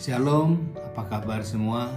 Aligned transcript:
Shalom, 0.00 0.56
apa 0.80 1.12
kabar 1.12 1.44
semua? 1.44 1.92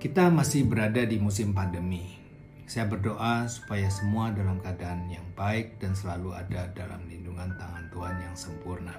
Kita 0.00 0.32
masih 0.32 0.64
berada 0.64 1.04
di 1.04 1.20
musim 1.20 1.52
pandemi. 1.52 2.16
Saya 2.64 2.88
berdoa 2.88 3.44
supaya 3.44 3.92
semua 3.92 4.32
dalam 4.32 4.56
keadaan 4.56 5.04
yang 5.12 5.28
baik 5.36 5.76
dan 5.76 5.92
selalu 5.92 6.32
ada 6.32 6.72
dalam 6.72 7.04
lindungan 7.04 7.52
tangan 7.60 7.92
Tuhan 7.92 8.16
yang 8.24 8.32
sempurna. 8.32 8.96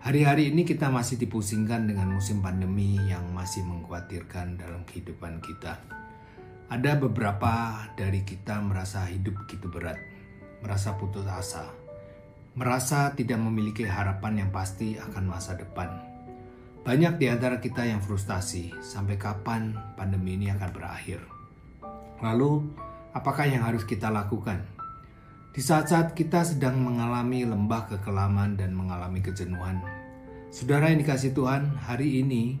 Hari-hari 0.00 0.56
ini 0.56 0.64
kita 0.64 0.88
masih 0.88 1.20
dipusingkan 1.20 1.84
dengan 1.84 2.16
musim 2.16 2.40
pandemi 2.40 2.96
yang 3.12 3.28
masih 3.36 3.60
mengkhawatirkan 3.68 4.56
dalam 4.56 4.80
kehidupan 4.88 5.44
kita. 5.44 5.84
Ada 6.72 6.96
beberapa 6.96 7.76
dari 7.92 8.24
kita 8.24 8.56
merasa 8.64 9.04
hidup 9.04 9.44
begitu 9.44 9.68
berat, 9.68 10.00
merasa 10.64 10.96
putus 10.96 11.28
asa, 11.28 11.68
merasa 12.56 13.12
tidak 13.12 13.36
memiliki 13.36 13.84
harapan 13.84 14.48
yang 14.48 14.48
pasti 14.48 14.96
akan 14.96 15.28
masa 15.28 15.60
depan. 15.60 16.13
Banyak 16.84 17.16
di 17.16 17.32
antara 17.32 17.64
kita 17.64 17.80
yang 17.88 18.04
frustasi 18.04 18.68
sampai 18.84 19.16
kapan 19.16 19.72
pandemi 19.96 20.36
ini 20.36 20.52
akan 20.52 20.68
berakhir. 20.68 21.16
Lalu, 22.20 22.60
apakah 23.16 23.48
yang 23.48 23.64
harus 23.64 23.88
kita 23.88 24.12
lakukan? 24.12 24.60
Di 25.56 25.64
saat-saat 25.64 26.12
kita 26.12 26.44
sedang 26.44 26.76
mengalami 26.84 27.48
lembah 27.48 27.88
kekelaman 27.88 28.60
dan 28.60 28.76
mengalami 28.76 29.24
kejenuhan, 29.24 29.80
saudara 30.52 30.92
yang 30.92 31.00
dikasih 31.00 31.32
Tuhan, 31.32 31.72
hari 31.88 32.20
ini 32.20 32.60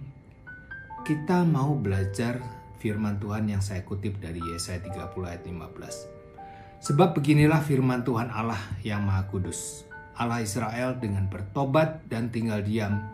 kita 1.04 1.44
mau 1.44 1.76
belajar 1.76 2.40
firman 2.80 3.20
Tuhan 3.20 3.44
yang 3.44 3.60
saya 3.60 3.84
kutip 3.84 4.24
dari 4.24 4.40
Yesaya 4.40 4.80
30 4.80 5.20
ayat 5.20 5.44
15. 5.44 6.80
Sebab 6.80 7.12
beginilah 7.12 7.60
firman 7.60 8.00
Tuhan 8.08 8.32
Allah 8.32 8.60
yang 8.80 9.04
Maha 9.04 9.28
Kudus, 9.28 9.84
Allah 10.16 10.40
Israel 10.40 10.96
dengan 10.96 11.28
bertobat 11.28 12.08
dan 12.08 12.32
tinggal 12.32 12.64
diam, 12.64 13.04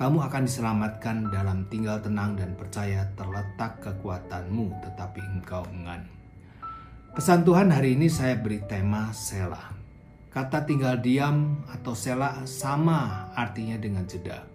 kamu 0.00 0.16
akan 0.32 0.48
diselamatkan 0.48 1.28
dalam 1.28 1.68
tinggal 1.68 2.00
tenang 2.00 2.32
dan 2.32 2.56
percaya 2.56 3.04
terletak 3.20 3.84
kekuatanmu 3.84 4.80
tetapi 4.80 5.20
engkau 5.20 5.60
enggan. 5.76 6.08
Pesan 7.12 7.44
Tuhan 7.44 7.68
hari 7.68 8.00
ini 8.00 8.08
saya 8.08 8.40
beri 8.40 8.64
tema 8.64 9.12
Sela. 9.12 9.76
Kata 10.32 10.64
tinggal 10.64 11.04
diam 11.04 11.68
atau 11.68 11.92
Sela 11.92 12.48
sama 12.48 13.28
artinya 13.36 13.76
dengan 13.76 14.08
jeda. 14.08 14.48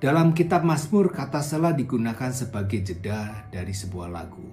Dalam 0.00 0.32
kitab 0.32 0.64
Mazmur, 0.64 1.12
kata 1.12 1.44
sela 1.44 1.76
digunakan 1.76 2.32
sebagai 2.32 2.80
jeda 2.80 3.52
dari 3.52 3.76
sebuah 3.76 4.08
lagu. 4.08 4.48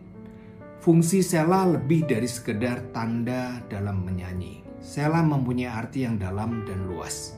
Fungsi 0.84 1.24
sela 1.24 1.64
lebih 1.64 2.04
dari 2.04 2.28
sekedar 2.28 2.92
tanda 2.92 3.64
dalam 3.72 4.04
menyanyi. 4.04 4.60
Sela 4.84 5.24
mempunyai 5.24 5.72
arti 5.72 6.04
yang 6.04 6.20
dalam 6.20 6.68
dan 6.68 6.84
luas. 6.92 7.37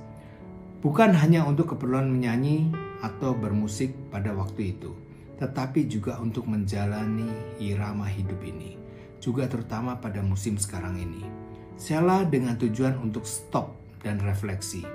Bukan 0.79 1.11
hanya 1.11 1.43
untuk 1.43 1.75
keperluan 1.75 2.07
menyanyi 2.07 2.71
atau 3.03 3.35
bermusik 3.35 3.91
pada 4.07 4.31
waktu 4.31 4.79
itu, 4.79 4.95
tetapi 5.35 5.91
juga 5.91 6.15
untuk 6.23 6.47
menjalani 6.47 7.27
irama 7.59 8.07
hidup 8.07 8.39
ini, 8.43 8.79
juga 9.19 9.47
terutama 9.51 9.99
pada 9.99 10.23
musim 10.23 10.55
sekarang 10.55 10.95
ini. 10.95 11.27
Sela 11.75 12.23
dengan 12.23 12.55
tujuan 12.55 12.95
untuk 12.99 13.27
stop 13.27 13.75
dan 14.03 14.23
refleksi, 14.23 14.87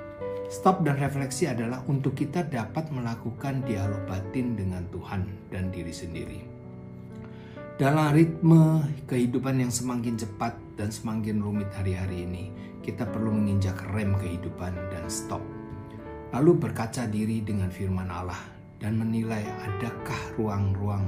Stop 0.54 0.84
dan 0.84 1.00
refleksi 1.00 1.48
adalah 1.48 1.80
untuk 1.88 2.12
kita 2.12 2.44
dapat 2.44 2.92
melakukan 2.92 3.64
dialog 3.64 4.04
batin 4.04 4.54
dengan 4.54 4.84
Tuhan 4.92 5.24
dan 5.48 5.72
diri 5.72 5.90
sendiri. 5.90 6.40
Dalam 7.74 8.14
ritme 8.14 8.86
kehidupan 9.10 9.58
yang 9.58 9.72
semakin 9.74 10.14
cepat 10.14 10.54
dan 10.78 10.94
semakin 10.94 11.42
rumit 11.42 11.66
hari-hari 11.74 12.22
ini, 12.22 12.44
kita 12.86 13.08
perlu 13.08 13.34
menginjak 13.34 13.82
rem 13.90 14.14
kehidupan 14.14 14.78
dan 14.94 15.04
stop. 15.10 15.42
Lalu 16.34 16.58
berkaca 16.58 17.06
diri 17.06 17.46
dengan 17.46 17.70
firman 17.70 18.10
Allah 18.10 18.42
dan 18.82 18.98
menilai 18.98 19.46
adakah 19.46 20.34
ruang-ruang 20.34 21.06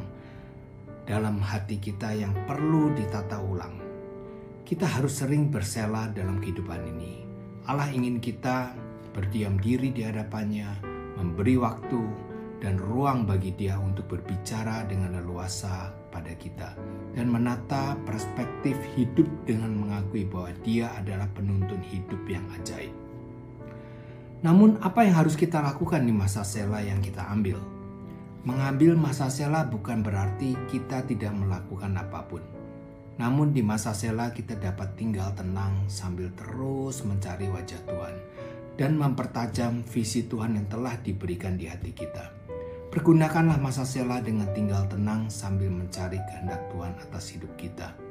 dalam 1.03 1.43
hati 1.43 1.83
kita 1.83 2.15
yang 2.15 2.31
perlu 2.47 2.95
ditata 2.95 3.43
ulang. 3.43 3.75
Kita 4.63 4.87
harus 4.87 5.19
sering 5.19 5.51
bersela 5.51 6.07
dalam 6.15 6.39
kehidupan 6.39 6.79
ini. 6.95 7.27
Allah 7.67 7.91
ingin 7.91 8.23
kita 8.23 8.71
berdiam 9.11 9.59
diri 9.59 9.91
di 9.91 10.07
hadapannya, 10.07 10.83
memberi 11.19 11.59
waktu 11.59 12.03
dan 12.63 12.79
ruang 12.79 13.27
bagi 13.27 13.51
dia 13.59 13.83
untuk 13.83 14.07
berbicara 14.07 14.87
dengan 14.87 15.19
leluasa 15.19 15.91
pada 16.15 16.39
kita 16.39 16.79
dan 17.19 17.27
menata 17.35 17.99
perspektif 18.07 18.79
hidup 18.95 19.27
dengan 19.43 19.75
mengakui 19.75 20.23
bahwa 20.23 20.55
dia 20.63 20.95
adalah 20.95 21.27
penuntun 21.35 21.83
hidup 21.83 22.23
yang 22.31 22.47
ajaib. 22.63 23.06
Namun 24.45 24.77
apa 24.85 25.07
yang 25.07 25.17
harus 25.25 25.33
kita 25.33 25.65
lakukan 25.65 26.05
di 26.05 26.13
masa 26.13 26.45
sela 26.45 26.85
yang 26.85 27.01
kita 27.01 27.25
ambil? 27.33 27.57
Mengambil 28.45 28.95
masa 28.95 29.33
sela 29.33 29.65
bukan 29.65 30.05
berarti 30.05 30.55
kita 30.69 31.03
tidak 31.09 31.33
melakukan 31.33 31.97
apa 31.97 32.21
pun. 32.29 32.45
Namun 33.17 33.57
di 33.57 33.65
masa 33.65 33.97
sela 33.97 34.31
kita 34.37 34.61
dapat 34.61 34.93
tinggal 34.95 35.33
tenang 35.33 35.89
sambil 35.89 36.29
terus 36.37 37.01
mencari 37.01 37.49
wajah 37.49 37.81
Tuhan 37.89 38.15
dan 38.77 38.93
mempertajam 39.01 39.81
visi 39.89 40.29
Tuhan 40.29 40.61
yang 40.61 40.69
telah 40.69 41.01
diberikan 41.01 41.57
di 41.57 41.65
hati 41.65 41.97
kita. 41.97 42.29
Pergunakanlah 42.93 43.57
masa 43.57 43.89
sela 43.89 44.21
dengan 44.21 44.53
tinggal 44.53 44.85
tenang 44.87 45.33
sambil 45.33 45.73
mencari 45.73 46.21
kehendak 46.29 46.61
Tuhan 46.71 46.93
atas 47.01 47.33
hidup 47.33 47.53
kita. 47.57 48.06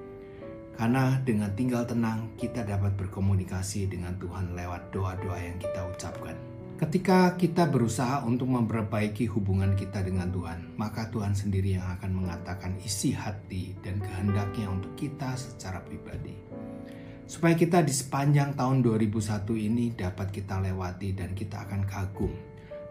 Karena 0.76 1.20
dengan 1.24 1.52
tinggal 1.56 1.88
tenang 1.88 2.36
kita 2.36 2.68
dapat 2.68 2.96
berkomunikasi 3.00 3.88
dengan 3.88 4.20
Tuhan 4.20 4.54
lewat 4.54 4.92
doa-doa 4.92 5.40
yang 5.40 5.56
kita 5.60 5.88
ucapkan. 5.88 6.36
Ketika 6.76 7.40
kita 7.40 7.72
berusaha 7.72 8.28
untuk 8.28 8.52
memperbaiki 8.52 9.32
hubungan 9.32 9.80
kita 9.80 10.04
dengan 10.04 10.28
Tuhan, 10.28 10.76
maka 10.76 11.08
Tuhan 11.08 11.32
sendiri 11.32 11.80
yang 11.80 11.88
akan 11.96 12.12
mengatakan 12.12 12.76
isi 12.84 13.16
hati 13.16 13.80
dan 13.80 14.04
kehendaknya 14.04 14.68
untuk 14.68 14.92
kita 15.00 15.40
secara 15.40 15.80
pribadi 15.80 16.36
supaya 17.26 17.58
kita 17.58 17.82
di 17.82 17.90
sepanjang 17.90 18.54
tahun 18.54 18.86
2001 18.86 19.50
ini 19.58 19.98
dapat 19.98 20.30
kita 20.30 20.62
lewati 20.62 21.18
dan 21.18 21.34
kita 21.34 21.66
akan 21.66 21.82
kagum 21.90 22.30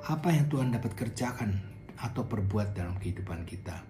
apa 0.05 0.29
yang 0.35 0.51
Tuhan 0.51 0.75
dapat 0.75 0.93
kerjakan 0.93 1.55
atau 1.97 2.29
perbuat 2.29 2.77
dalam 2.77 2.99
kehidupan 3.01 3.49
kita. 3.49 3.81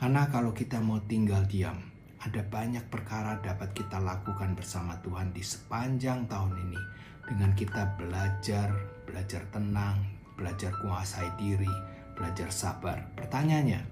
Karena 0.00 0.24
kalau 0.32 0.56
kita 0.56 0.80
mau 0.80 1.04
tinggal 1.04 1.44
diam, 1.44 1.91
ada 2.22 2.38
banyak 2.46 2.86
perkara 2.86 3.42
dapat 3.42 3.74
kita 3.74 3.98
lakukan 3.98 4.54
bersama 4.54 4.94
Tuhan 5.02 5.34
di 5.34 5.42
sepanjang 5.42 6.30
tahun 6.30 6.54
ini 6.54 6.80
dengan 7.26 7.50
kita 7.50 7.98
belajar, 7.98 8.70
belajar 9.02 9.42
tenang, 9.50 9.98
belajar 10.38 10.70
kuasai 10.86 11.34
diri, 11.34 11.70
belajar 12.14 12.54
sabar. 12.54 13.10
Pertanyaannya, 13.18 13.82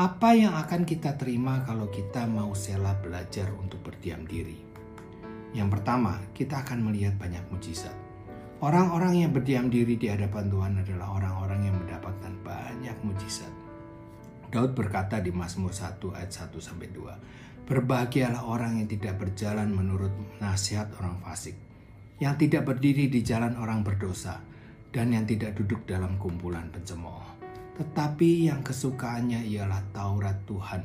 apa 0.00 0.32
yang 0.32 0.56
akan 0.56 0.88
kita 0.88 1.20
terima 1.20 1.60
kalau 1.68 1.92
kita 1.92 2.24
mau 2.24 2.56
sela 2.56 2.96
belajar 2.96 3.52
untuk 3.52 3.84
berdiam 3.84 4.24
diri? 4.24 4.56
Yang 5.52 5.68
pertama, 5.76 6.16
kita 6.32 6.64
akan 6.64 6.88
melihat 6.88 7.20
banyak 7.20 7.44
mujizat. 7.52 7.92
Orang-orang 8.64 9.28
yang 9.28 9.30
berdiam 9.36 9.68
diri 9.68 10.00
di 10.00 10.08
hadapan 10.08 10.48
Tuhan 10.48 10.72
adalah 10.80 11.20
orang-orang 11.20 11.68
yang 11.68 11.76
mendapatkan 11.76 12.32
banyak 12.40 12.96
mujizat. 13.04 13.61
Daud 14.52 14.76
berkata 14.76 15.16
di 15.16 15.32
Mazmur 15.32 15.72
1 15.72 16.12
ayat 16.12 16.28
1 16.28 16.52
sampai 16.60 16.92
2, 16.92 17.64
Berbahagialah 17.64 18.44
orang 18.44 18.84
yang 18.84 18.88
tidak 18.92 19.16
berjalan 19.16 19.72
menurut 19.72 20.12
nasihat 20.44 20.92
orang 21.00 21.24
fasik, 21.24 21.56
yang 22.20 22.36
tidak 22.36 22.68
berdiri 22.68 23.08
di 23.08 23.24
jalan 23.24 23.56
orang 23.56 23.80
berdosa, 23.80 24.44
dan 24.92 25.08
yang 25.16 25.24
tidak 25.24 25.56
duduk 25.56 25.88
dalam 25.88 26.20
kumpulan 26.20 26.68
pencemooh. 26.68 27.40
Tetapi 27.80 28.52
yang 28.52 28.60
kesukaannya 28.60 29.40
ialah 29.48 29.88
Taurat 29.96 30.44
Tuhan, 30.44 30.84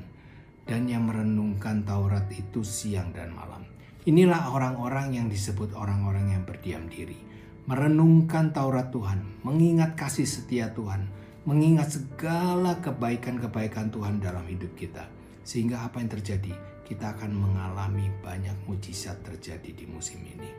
dan 0.64 0.88
yang 0.88 1.04
merenungkan 1.12 1.84
Taurat 1.84 2.24
itu 2.32 2.64
siang 2.64 3.12
dan 3.12 3.36
malam. 3.36 3.68
Inilah 4.08 4.48
orang-orang 4.56 5.20
yang 5.20 5.28
disebut 5.28 5.75
orang-orang 5.75 6.40
yang 6.40 6.48
berdiam 6.48 6.88
diri, 6.88 7.20
merenungkan 7.68 8.56
Taurat 8.56 8.96
Tuhan, 8.96 9.44
mengingat 9.44 10.00
kasih 10.00 10.24
setia 10.24 10.72
Tuhan, 10.72 11.26
mengingat 11.48 11.96
segala 11.96 12.76
kebaikan-kebaikan 12.84 13.88
Tuhan 13.88 14.20
dalam 14.20 14.44
hidup 14.52 14.76
kita. 14.76 15.08
Sehingga 15.48 15.88
apa 15.88 16.04
yang 16.04 16.12
terjadi? 16.12 16.52
Kita 16.84 17.16
akan 17.16 17.32
mengalami 17.32 18.12
banyak 18.20 18.68
mujizat 18.68 19.24
terjadi 19.24 19.72
di 19.72 19.88
musim 19.88 20.20
ini. 20.28 20.52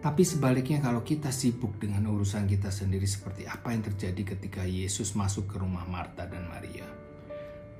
Tapi 0.00 0.24
sebaliknya 0.24 0.80
kalau 0.80 1.04
kita 1.04 1.28
sibuk 1.28 1.76
dengan 1.76 2.08
urusan 2.08 2.48
kita 2.48 2.72
sendiri 2.72 3.04
seperti 3.04 3.44
apa 3.44 3.68
yang 3.68 3.84
terjadi 3.84 4.32
ketika 4.32 4.64
Yesus 4.64 5.12
masuk 5.12 5.44
ke 5.44 5.60
rumah 5.60 5.84
Marta 5.84 6.24
dan 6.24 6.48
Maria. 6.48 6.88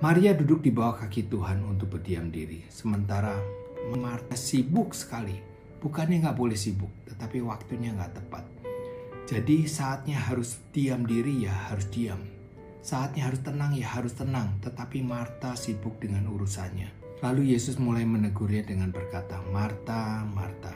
Maria 0.04 0.36
duduk 0.36 0.60
di 0.60 0.68
bawah 0.68 1.00
kaki 1.00 1.32
Tuhan 1.32 1.64
untuk 1.64 1.96
berdiam 1.96 2.28
diri, 2.28 2.68
sementara 2.68 3.40
Marta 3.96 4.36
sibuk 4.36 4.92
sekali. 4.92 5.36
Bukannya 5.80 6.28
nggak 6.28 6.36
boleh 6.36 6.60
sibuk, 6.60 6.92
tetapi 7.08 7.40
waktunya 7.40 7.96
nggak 7.96 8.20
tepat. 8.20 8.44
Jadi 9.24 9.64
saatnya 9.64 10.20
harus 10.28 10.60
diam 10.76 11.08
diri 11.08 11.48
ya 11.48 11.72
harus 11.72 11.88
diam. 11.88 12.39
Saatnya 12.80 13.28
harus 13.28 13.44
tenang 13.44 13.76
ya 13.76 13.88
harus 13.92 14.16
tenang. 14.16 14.56
Tetapi 14.64 15.04
Marta 15.04 15.52
sibuk 15.52 16.00
dengan 16.00 16.28
urusannya. 16.32 17.20
Lalu 17.20 17.52
Yesus 17.52 17.76
mulai 17.76 18.08
menegurnya 18.08 18.64
dengan 18.64 18.88
berkata, 18.88 19.44
Marta, 19.52 20.24
Marta, 20.24 20.72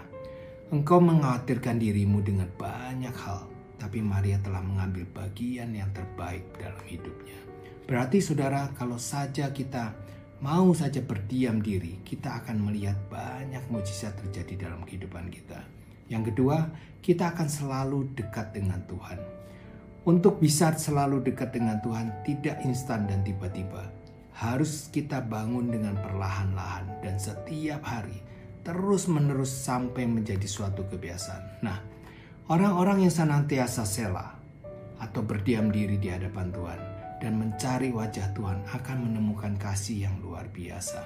engkau 0.69 1.01
mengkhawatirkan 1.01 1.81
dirimu 1.81 2.21
dengan 2.21 2.49
banyak 2.55 3.17
hal. 3.17 3.51
tapi 3.75 4.01
Maria 4.01 4.41
telah 4.41 4.65
mengambil 4.65 5.05
bagian 5.13 5.77
yang 5.77 5.93
terbaik 5.93 6.41
dalam 6.57 6.81
hidupnya. 6.89 7.37
Berarti 7.85 8.17
saudara, 8.25 8.73
kalau 8.73 8.97
saja 8.97 9.53
kita 9.53 9.93
mau 10.41 10.73
saja 10.73 11.05
berdiam 11.05 11.61
diri, 11.61 12.01
kita 12.01 12.41
akan 12.41 12.65
melihat 12.65 12.97
banyak 13.13 13.61
mujizat 13.69 14.17
terjadi 14.25 14.71
dalam 14.71 14.89
kehidupan 14.89 15.29
kita. 15.29 15.61
Yang 16.09 16.33
kedua, 16.33 16.73
kita 17.05 17.37
akan 17.37 17.49
selalu 17.49 18.09
dekat 18.17 18.57
dengan 18.57 18.81
Tuhan. 18.89 19.21
Untuk 20.05 20.37
bisa 20.37 20.69
selalu 20.77 21.25
dekat 21.25 21.57
dengan 21.57 21.81
Tuhan 21.81 22.13
tidak 22.29 22.61
instan 22.61 23.09
dan 23.09 23.25
tiba-tiba. 23.25 23.89
Harus 24.37 24.93
kita 24.93 25.25
bangun 25.25 25.73
dengan 25.73 25.97
perlahan-lahan 25.97 27.01
dan 27.01 27.17
setiap 27.17 27.81
hari 27.81 28.21
terus-menerus 28.61 29.49
sampai 29.49 30.05
menjadi 30.05 30.45
suatu 30.45 30.85
kebiasaan. 30.93 31.65
Nah, 31.65 31.81
orang-orang 32.53 33.09
yang 33.09 33.15
senantiasa 33.17 33.89
sela 33.89 34.37
atau 35.01 35.25
berdiam 35.25 35.73
diri 35.73 35.97
di 35.97 36.13
hadapan 36.13 36.53
Tuhan 36.53 36.81
dan 37.25 37.41
mencari 37.41 37.89
wajah 37.89 38.37
Tuhan 38.37 38.61
akan 38.77 38.97
menemukan 39.09 39.57
kasih 39.57 40.05
yang 40.05 40.21
luar 40.21 40.45
biasa. 40.53 41.01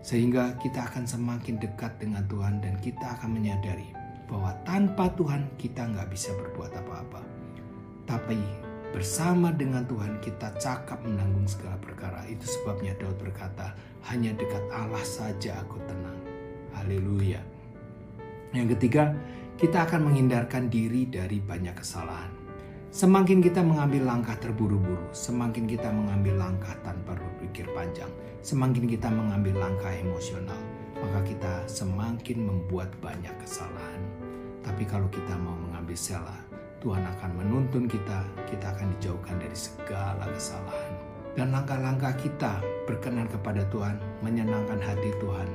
Sehingga 0.00 0.56
kita 0.56 0.88
akan 0.88 1.04
semakin 1.04 1.60
dekat 1.60 2.00
dengan 2.00 2.24
Tuhan 2.32 2.64
dan 2.64 2.80
kita 2.80 3.12
akan 3.20 3.28
menyadari 3.36 3.92
bahwa 4.24 4.56
tanpa 4.64 5.12
Tuhan 5.20 5.52
kita 5.60 5.84
nggak 5.84 6.08
bisa 6.08 6.32
berbuat 6.32 6.72
apa-apa. 6.80 7.41
Tapi 8.04 8.38
bersama 8.92 9.48
dengan 9.54 9.88
Tuhan 9.88 10.20
kita 10.20 10.52
cakap 10.60 11.00
menanggung 11.02 11.48
segala 11.48 11.80
perkara. 11.80 12.22
Itu 12.28 12.44
sebabnya 12.44 12.92
Daud 13.00 13.16
berkata, 13.18 13.72
hanya 14.12 14.36
dekat 14.36 14.62
Allah 14.74 15.02
saja 15.02 15.62
aku 15.64 15.80
tenang. 15.88 16.18
Haleluya. 16.76 17.40
Yang 18.52 18.76
ketiga, 18.76 19.16
kita 19.56 19.88
akan 19.88 20.12
menghindarkan 20.12 20.68
diri 20.68 21.08
dari 21.08 21.40
banyak 21.40 21.78
kesalahan. 21.78 22.32
Semakin 22.92 23.40
kita 23.40 23.64
mengambil 23.64 24.04
langkah 24.04 24.36
terburu-buru, 24.36 25.08
semakin 25.16 25.64
kita 25.64 25.88
mengambil 25.88 26.36
langkah 26.36 26.76
tanpa 26.84 27.16
berpikir 27.16 27.64
panjang, 27.72 28.12
semakin 28.44 28.84
kita 28.84 29.08
mengambil 29.08 29.56
langkah 29.64 29.88
emosional, 29.88 30.60
maka 31.00 31.24
kita 31.24 31.64
semakin 31.64 32.44
membuat 32.44 32.92
banyak 33.00 33.32
kesalahan. 33.40 34.02
Tapi 34.60 34.84
kalau 34.84 35.08
kita 35.08 35.32
mau 35.40 35.56
mengambil 35.56 35.96
sela, 35.96 36.36
Tuhan 36.82 37.06
akan 37.06 37.30
menuntun 37.38 37.86
kita, 37.86 38.26
kita 38.50 38.74
akan 38.74 38.90
dijauhkan 38.98 39.38
dari 39.38 39.54
segala 39.54 40.26
kesalahan. 40.26 40.92
Dan 41.32 41.54
langkah-langkah 41.54 42.12
kita 42.18 42.58
berkenan 42.84 43.30
kepada 43.30 43.62
Tuhan, 43.70 43.96
menyenangkan 44.20 44.82
hati 44.82 45.14
Tuhan, 45.16 45.48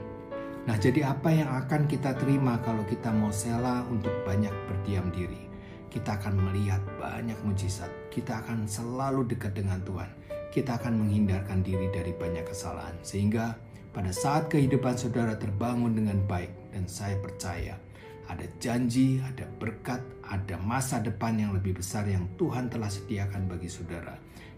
Nah, 0.68 0.76
jadi 0.76 1.08
apa 1.08 1.32
yang 1.32 1.48
akan 1.48 1.88
kita 1.88 2.12
terima 2.20 2.60
kalau 2.60 2.84
kita 2.84 3.08
mau 3.16 3.32
sela 3.32 3.88
untuk 3.88 4.12
banyak 4.28 4.52
berdiam 4.68 5.08
diri? 5.16 5.48
Kita 5.88 6.20
akan 6.20 6.44
melihat 6.44 6.84
banyak 7.00 7.40
mujizat. 7.48 7.88
Kita 8.12 8.44
akan 8.44 8.68
selalu 8.68 9.32
dekat 9.32 9.56
dengan 9.56 9.80
Tuhan. 9.88 10.12
Kita 10.52 10.76
akan 10.76 11.08
menghindarkan 11.08 11.64
diri 11.64 11.88
dari 11.88 12.12
banyak 12.12 12.44
kesalahan. 12.44 13.00
Sehingga 13.00 13.56
pada 13.96 14.12
saat 14.12 14.52
kehidupan 14.52 15.00
saudara 15.00 15.40
terbangun 15.40 15.96
dengan 15.96 16.20
baik 16.28 16.52
dan 16.76 16.84
saya 16.92 17.16
percaya 17.16 17.80
ada 18.28 18.46
janji, 18.60 19.24
ada 19.24 19.48
berkat, 19.48 20.04
ada 20.28 20.56
masa 20.60 21.00
depan 21.00 21.40
yang 21.40 21.52
lebih 21.56 21.80
besar 21.80 22.04
yang 22.08 22.28
Tuhan 22.36 22.68
telah 22.68 22.92
sediakan 22.92 23.48
bagi 23.48 23.72
saudara 23.72 24.16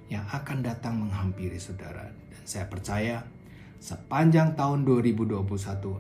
yang 0.10 0.26
akan 0.26 0.66
datang 0.66 0.98
menghampiri 1.06 1.62
saudara. 1.62 2.10
Dan 2.10 2.44
saya 2.46 2.66
percaya 2.66 3.22
Sepanjang 3.80 4.60
tahun 4.60 4.84
2021 4.84 5.40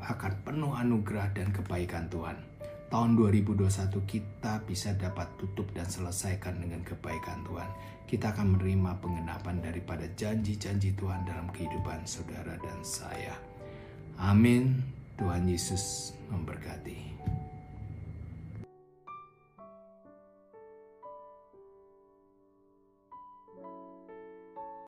akan 0.03 0.33
penuh 0.43 0.75
anugerah 0.75 1.31
dan 1.31 1.55
kebaikan 1.55 2.11
Tuhan. 2.11 2.35
Tahun 2.91 3.11
2021 3.15 3.71
kita 4.03 4.67
bisa 4.67 4.91
dapat 4.99 5.31
tutup 5.39 5.71
dan 5.71 5.87
selesaikan 5.87 6.59
dengan 6.59 6.83
kebaikan 6.83 7.39
Tuhan. 7.47 7.71
Kita 8.03 8.35
akan 8.35 8.59
menerima 8.59 8.99
pengenapan 8.99 9.63
daripada 9.63 10.11
janji-janji 10.11 10.91
Tuhan 10.99 11.23
dalam 11.23 11.47
kehidupan 11.55 12.03
saudara 12.03 12.59
dan 12.59 12.83
saya. 12.83 13.39
Amin. 14.19 14.83
Tuhan 15.15 15.47
Yesus 15.47 16.11
memberkati. 16.27 17.38